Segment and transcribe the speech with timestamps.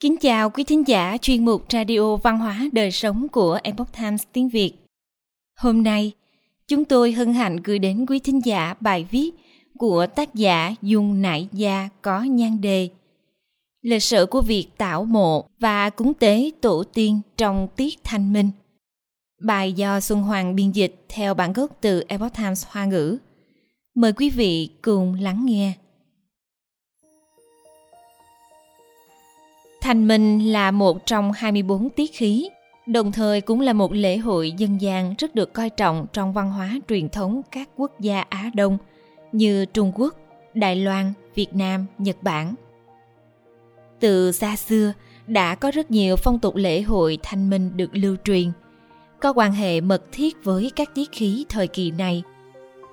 [0.00, 4.22] Kính chào quý thính giả chuyên mục Radio Văn hóa Đời Sống của Epoch Times
[4.32, 4.72] tiếng Việt.
[5.56, 6.12] Hôm nay,
[6.68, 9.30] chúng tôi hân hạnh gửi đến quý thính giả bài viết
[9.78, 12.88] của tác giả Dung Nại Gia có nhan đề
[13.82, 18.50] Lịch sử của việc tạo mộ và cúng tế tổ tiên trong tiết thanh minh.
[19.42, 23.18] Bài do Xuân Hoàng biên dịch theo bản gốc từ Epoch Times Hoa ngữ.
[23.94, 25.72] Mời quý vị cùng lắng nghe.
[29.90, 32.48] Thanh minh là một trong 24 tiết khí,
[32.86, 36.52] đồng thời cũng là một lễ hội dân gian rất được coi trọng trong văn
[36.52, 38.78] hóa truyền thống các quốc gia Á Đông
[39.32, 40.14] như Trung Quốc,
[40.54, 42.54] Đài Loan, Việt Nam, Nhật Bản.
[44.00, 44.92] Từ xa xưa,
[45.26, 48.52] đã có rất nhiều phong tục lễ hội thanh minh được lưu truyền,
[49.20, 52.22] có quan hệ mật thiết với các tiết khí thời kỳ này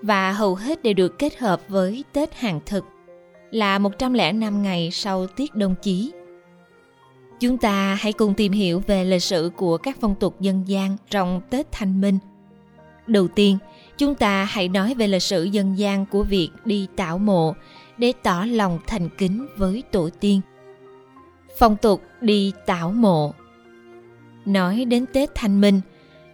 [0.02, 2.86] và hầu hết đều được kết hợp với Tết hàng thực
[3.52, 6.12] là 105 ngày sau tiết đông chí
[7.40, 10.98] Chúng ta hãy cùng tìm hiểu về lịch sử của các phong tục dân gian
[11.10, 12.20] trong Tết Thanh Minh.
[13.08, 13.58] Đầu tiên,
[13.98, 17.54] chúng ta hãy nói về lịch sử dân gian của việc đi tảo mộ
[17.98, 20.42] để tỏ lòng thành kính với tổ tiên.
[21.60, 23.34] Phong tục đi tảo mộ
[24.46, 25.82] Nói đến Tết Thanh Minh,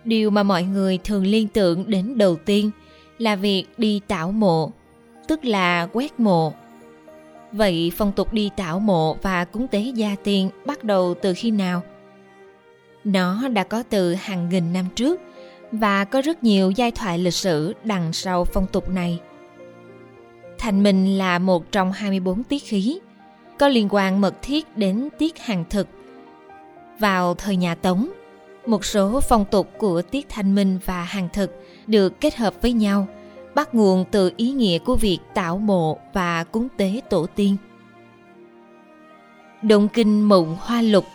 [0.04, 2.72] điều mà mọi người thường liên tưởng đến đầu tiên
[3.18, 4.72] là việc đi tảo mộ,
[5.28, 6.54] tức là quét mộ
[7.54, 11.52] Vậy phong tục đi tảo mộ và cúng tế gia tiên bắt đầu từ khi
[11.52, 11.82] nào?
[13.04, 15.22] Nó đã có từ hàng nghìn năm trước
[15.72, 19.20] và có rất nhiều giai thoại lịch sử đằng sau phong tục này.
[20.58, 23.00] Thành Minh là một trong 24 tiết khí,
[23.60, 25.88] có liên quan mật thiết đến tiết hàng thực.
[27.00, 28.10] Vào thời nhà Tống,
[28.66, 31.52] một số phong tục của tiết thanh minh và hàng thực
[31.88, 33.08] được kết hợp với nhau–
[33.56, 37.58] bắt nguồn từ ý nghĩa của việc tạo mộ và cúng tế tổ tiên.
[39.62, 41.06] Động kinh Mộng Hoa Lục,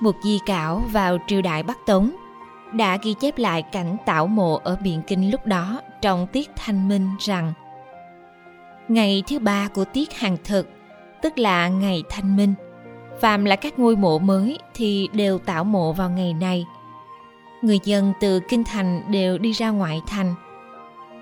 [0.00, 2.10] một di cảo vào triều đại Bắc Tống,
[2.72, 6.88] đã ghi chép lại cảnh tạo mộ ở Biện Kinh lúc đó trong tiết thanh
[6.88, 7.52] minh rằng
[8.88, 10.68] Ngày thứ ba của tiết hàng thực,
[11.22, 12.54] tức là ngày thanh minh,
[13.20, 16.64] phàm là các ngôi mộ mới thì đều tạo mộ vào ngày này.
[17.62, 20.34] Người dân từ kinh thành đều đi ra ngoại thành–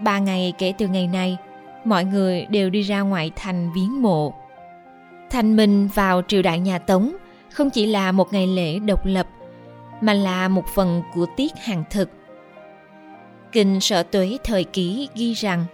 [0.04, 1.36] Ba ngày kể từ ngày này,
[1.84, 4.34] mọi người đều đi ra ngoại thành viếng mộ.
[5.30, 7.16] Thanh minh vào triều đại nhà Tống
[7.50, 9.26] không chỉ là một ngày lễ độc lập,
[10.00, 12.10] mà là một phần của tiết hàng thực.
[13.52, 15.64] Kinh sở tuế thời ký ghi rằng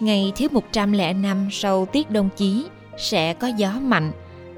[0.00, 4.12] Ngày thứ 105 sau tiết đông chí sẽ có gió mạnh,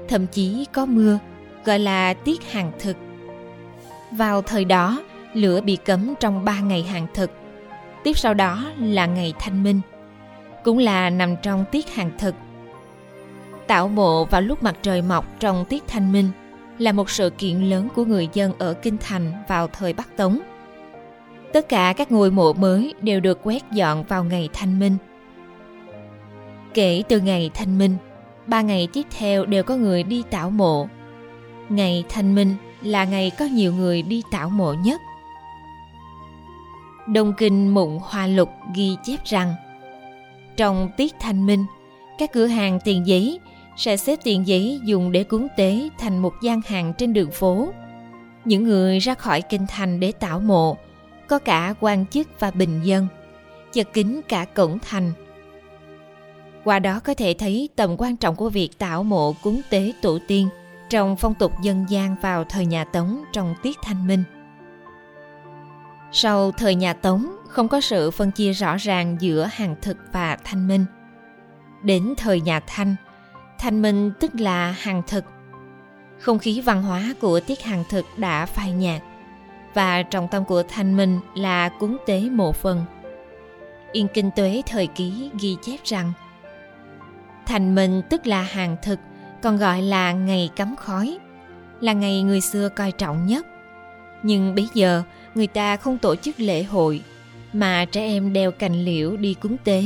[0.07, 1.19] thậm chí có mưa,
[1.65, 2.97] gọi là tiết hàng thực.
[4.11, 7.40] Vào thời đó, lửa bị cấm trong ba ngày hàng thực
[8.03, 9.81] tiếp sau đó là ngày thanh minh,
[10.63, 12.35] cũng là nằm trong tiết hàng thực.
[13.67, 16.29] Tạo mộ vào lúc mặt trời mọc trong tiết thanh minh
[16.77, 20.39] là một sự kiện lớn của người dân ở kinh thành vào thời bắc tống.
[21.53, 24.97] Tất cả các ngôi mộ mới đều được quét dọn vào ngày thanh minh.
[26.73, 27.97] Kể từ ngày thanh minh,
[28.47, 30.87] ba ngày tiếp theo đều có người đi tảo mộ.
[31.69, 35.01] Ngày thanh minh là ngày có nhiều người đi tảo mộ nhất.
[37.07, 39.53] Đông Kinh Mụng Hoa Lục ghi chép rằng
[40.57, 41.65] Trong tiết thanh minh,
[42.17, 43.39] các cửa hàng tiền giấy
[43.77, 47.67] sẽ xếp tiền giấy dùng để cúng tế thành một gian hàng trên đường phố.
[48.45, 50.77] Những người ra khỏi kinh thành để tạo mộ,
[51.27, 53.07] có cả quan chức và bình dân,
[53.73, 55.11] chật kính cả cổng thành.
[56.63, 60.19] Qua đó có thể thấy tầm quan trọng của việc tạo mộ cúng tế tổ
[60.27, 60.49] tiên
[60.89, 64.23] trong phong tục dân gian vào thời nhà Tống trong tiết thanh minh.
[66.13, 70.37] Sau thời nhà Tống, không có sự phân chia rõ ràng giữa hàng thực và
[70.43, 70.85] thanh minh.
[71.83, 72.95] Đến thời nhà Thanh,
[73.59, 75.25] thanh minh tức là hàng thực.
[76.19, 79.01] Không khí văn hóa của tiết hàng thực đã phai nhạt
[79.73, 82.85] và trọng tâm của thanh minh là cúng tế mộ phần.
[83.91, 86.13] Yên Kinh Tuế thời ký ghi chép rằng
[87.45, 88.99] Thành minh tức là hàng thực,
[89.41, 91.17] còn gọi là ngày cấm khói,
[91.79, 93.45] là ngày người xưa coi trọng nhất.
[94.23, 95.03] Nhưng bây giờ,
[95.35, 97.01] người ta không tổ chức lễ hội,
[97.53, 99.83] mà trẻ em đeo cành liễu đi cúng tế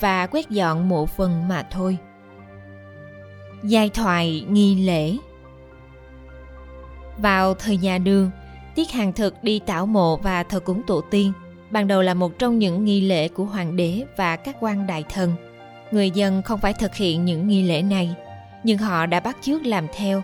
[0.00, 1.98] và quét dọn mộ phần mà thôi.
[3.64, 5.16] Giai thoại nghi lễ.
[7.18, 8.30] Vào thời nhà đường,
[8.74, 11.32] tiết hàng thực đi tảo mộ và thờ cúng tổ tiên,
[11.70, 15.04] ban đầu là một trong những nghi lễ của hoàng đế và các quan đại
[15.08, 15.32] thần.
[15.90, 18.14] Người dân không phải thực hiện những nghi lễ này,
[18.64, 20.22] nhưng họ đã bắt chước làm theo.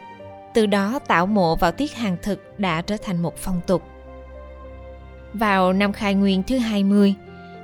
[0.55, 3.83] Từ đó tảo mộ vào tiết hàng thực đã trở thành một phong tục
[5.35, 7.15] vào năm khai nguyên thứ 20,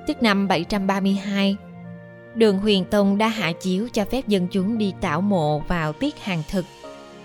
[0.07, 1.57] tức năm 732,
[2.35, 6.19] Đường Huyền Tông đã hạ chiếu cho phép dân chúng đi tảo mộ vào tiết
[6.19, 6.65] hàng thực.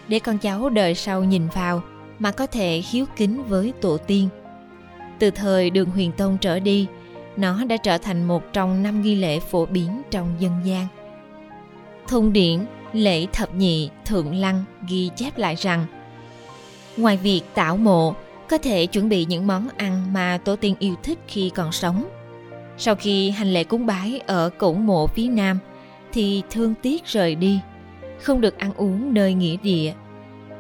[0.08, 1.82] để con cháu đời sau nhìn vào
[2.20, 4.30] mà có thể hiếu kính với tổ tiên.
[5.20, 6.88] Từ thời đường huyền tông trở đi,
[7.38, 10.88] nó đã trở thành một trong năm nghi lễ phổ biến trong dân gian.
[12.08, 15.86] Thông điển lễ thập nhị thượng lăng ghi chép lại rằng
[16.98, 18.16] ngoài việc tạo mộ
[18.50, 22.10] có thể chuẩn bị những món ăn mà tổ tiên yêu thích khi còn sống.
[22.78, 25.60] Sau khi hành lễ cúng bái ở cổng mộ phía nam,
[26.14, 27.60] thì thương tiếc rời đi,
[28.22, 29.94] không được ăn uống nơi nghĩa địa.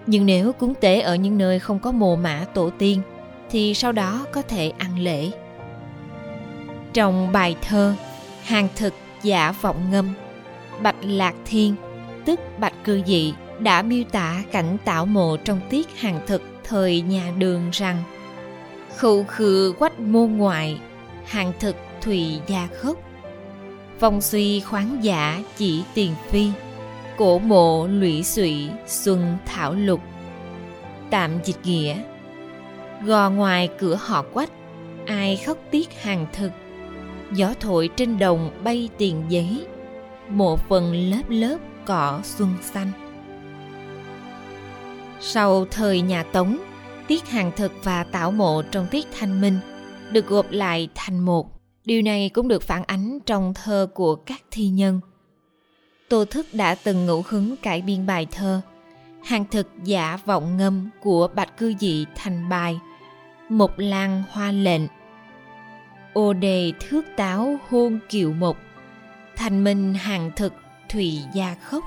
[0.05, 3.01] Nhưng nếu cúng tế ở những nơi không có mồ mã tổ tiên,
[3.49, 5.31] thì sau đó có thể ăn lễ.
[6.93, 7.95] Trong bài thơ
[8.43, 8.93] hàng thực
[9.23, 10.13] giả vọng ngâm,
[10.81, 11.75] bạch lạc thiên,
[12.25, 17.01] tức bạch cư dị, đã miêu tả cảnh tạo mộ trong tiết hàng thực thời
[17.01, 18.03] nhà đường rằng
[18.97, 20.79] khâu khư quách môn ngoại,
[21.25, 22.97] hàng thực thùy gia khốc.
[23.99, 26.49] Vong suy khoáng giả chỉ tiền phi,
[27.17, 30.01] cổ mộ lũy sụy xuân thảo lục.
[31.09, 31.97] Tạm dịch nghĩa,
[33.05, 34.51] gò ngoài cửa họ quách,
[35.05, 36.51] ai khóc tiếc hàng thực.
[37.31, 39.67] Gió thổi trên đồng bay tiền giấy,
[40.29, 42.91] mộ phần lớp lớp cỏ xuân xanh
[45.27, 46.57] sau thời nhà tống,
[47.07, 49.59] tiết hàng thực và tảo mộ trong tiết thanh minh
[50.11, 51.61] được gộp lại thành một.
[51.85, 54.99] Điều này cũng được phản ánh trong thơ của các thi nhân.
[56.09, 58.61] Tô thức đã từng ngẫu hứng cải biên bài thơ
[59.23, 62.79] hàng thực giả vọng ngâm của bạch cư dị thành bài
[63.49, 64.81] một lan hoa lệnh,
[66.13, 68.57] ô đề thước táo hôn kiều mục
[69.35, 70.53] thành minh hàng thực
[70.89, 71.83] thủy gia khốc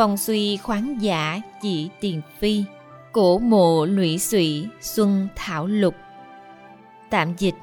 [0.00, 2.64] phong suy khoáng giả chỉ tiền phi,
[3.12, 5.94] cổ mộ lụy sụy xuân thảo lục.
[7.10, 7.54] Tạm dịch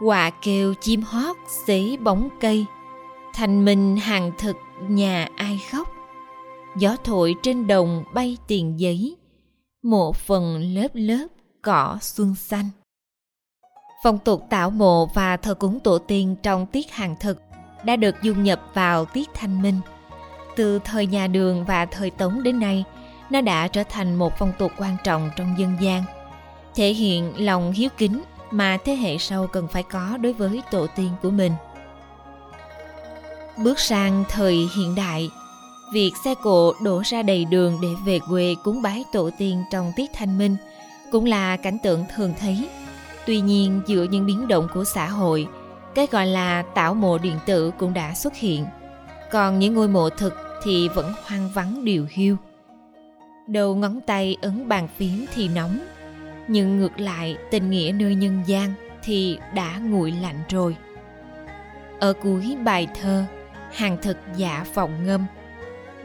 [0.00, 1.36] quà kêu chim hót
[1.66, 2.64] xế bóng cây,
[3.34, 4.56] thành minh hàng thực
[4.88, 5.88] nhà ai khóc.
[6.78, 9.16] Gió thổi trên đồng bay tiền giấy,
[9.82, 11.26] mộ phần lớp lớp
[11.62, 12.68] cỏ xuân xanh.
[14.04, 17.42] Phong tục tạo mộ và thờ cúng tổ tiên trong tiết hàng thực
[17.84, 19.80] đã được dung nhập vào tiết thanh minh
[20.58, 22.84] từ thời nhà đường và thời tống đến nay,
[23.30, 26.04] nó đã trở thành một phong tục quan trọng trong dân gian.
[26.74, 30.86] Thể hiện lòng hiếu kính mà thế hệ sau cần phải có đối với tổ
[30.96, 31.52] tiên của mình.
[33.56, 35.30] Bước sang thời hiện đại,
[35.92, 39.92] việc xe cộ đổ ra đầy đường để về quê cúng bái tổ tiên trong
[39.96, 40.56] tiết thanh minh
[41.12, 42.68] cũng là cảnh tượng thường thấy.
[43.26, 45.46] Tuy nhiên, giữa những biến động của xã hội,
[45.94, 48.66] cái gọi là tảo mộ điện tử cũng đã xuất hiện.
[49.30, 52.36] Còn những ngôi mộ thực thì vẫn hoang vắng điều hiu.
[53.46, 55.78] Đầu ngón tay ấn bàn phím thì nóng,
[56.48, 58.72] nhưng ngược lại tình nghĩa nơi nhân gian
[59.02, 60.76] thì đã nguội lạnh rồi.
[62.00, 63.24] Ở cuối bài thơ,
[63.72, 65.26] hàng thực giả vọng ngâm,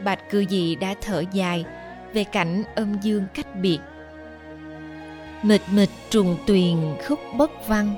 [0.04, 1.64] bạch cư dị đã thở dài
[2.12, 3.78] về cảnh âm dương cách biệt.
[5.42, 6.76] Mịt mịt trùng tuyền
[7.08, 7.96] khúc bất văn,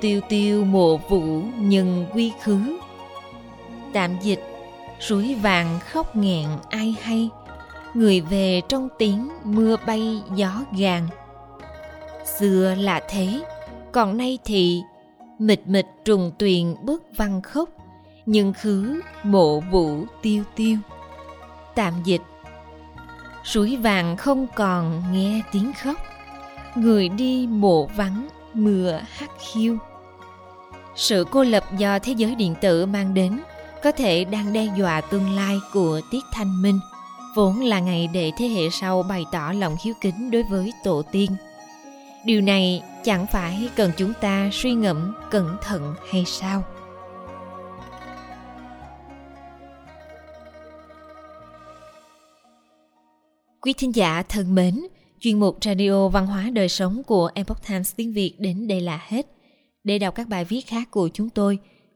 [0.00, 2.78] tiêu tiêu mộ vũ nhân quy khứ.
[3.92, 4.40] Tạm dịch
[5.00, 7.28] rủi vàng khóc nghẹn ai hay.
[7.94, 11.08] Người về trong tiếng mưa bay gió gàn
[12.38, 13.40] xưa là thế,
[13.92, 14.82] còn nay thì
[15.38, 17.68] mịt mịt trùng tuyền bước văn khúc
[18.26, 20.78] nhưng khứ mộ vũ tiêu tiêu.
[21.74, 22.22] Tạm dịch
[23.44, 25.96] suối vàng không còn nghe tiếng khóc.
[26.74, 29.78] Người đi mộ vắng, mưa hắt hiu.
[30.96, 33.40] Sự cô lập do thế giới điện tử mang đến
[33.82, 36.80] có thể đang đe dọa tương lai của tiết thanh minh,
[37.34, 41.02] vốn là ngày để thế hệ sau bày tỏ lòng hiếu kính đối với tổ
[41.12, 41.30] tiên.
[42.24, 46.64] Điều này chẳng phải cần chúng ta suy ngẫm cẩn thận hay sao?
[53.60, 54.86] Quý thính giả thân mến,
[55.20, 59.00] chuyên mục radio văn hóa đời sống của epoch times tiếng việt đến đây là
[59.08, 59.26] hết.
[59.84, 61.58] Để đọc các bài viết khác của chúng tôi